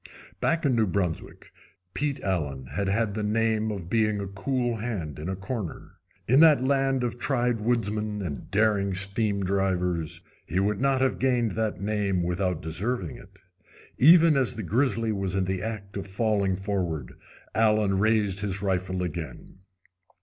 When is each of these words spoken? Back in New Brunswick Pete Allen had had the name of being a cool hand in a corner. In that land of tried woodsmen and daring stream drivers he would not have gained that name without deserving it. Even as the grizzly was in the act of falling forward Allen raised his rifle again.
Back 0.39 0.65
in 0.65 0.73
New 0.75 0.87
Brunswick 0.87 1.51
Pete 1.93 2.19
Allen 2.21 2.65
had 2.73 2.87
had 2.89 3.13
the 3.13 3.21
name 3.21 3.69
of 3.71 3.87
being 3.87 4.19
a 4.19 4.25
cool 4.25 4.77
hand 4.77 5.19
in 5.19 5.29
a 5.29 5.35
corner. 5.35 5.97
In 6.27 6.39
that 6.39 6.63
land 6.63 7.03
of 7.03 7.19
tried 7.19 7.59
woodsmen 7.59 8.19
and 8.23 8.49
daring 8.49 8.95
stream 8.95 9.45
drivers 9.45 10.21
he 10.47 10.59
would 10.59 10.81
not 10.81 11.01
have 11.01 11.19
gained 11.19 11.51
that 11.51 11.81
name 11.83 12.23
without 12.23 12.63
deserving 12.63 13.17
it. 13.17 13.41
Even 13.99 14.35
as 14.37 14.55
the 14.55 14.63
grizzly 14.63 15.11
was 15.11 15.35
in 15.35 15.45
the 15.45 15.61
act 15.61 15.95
of 15.95 16.07
falling 16.07 16.55
forward 16.55 17.13
Allen 17.53 17.99
raised 17.99 18.39
his 18.39 18.59
rifle 18.59 19.03
again. 19.03 19.59